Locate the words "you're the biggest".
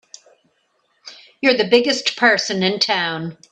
1.41-2.15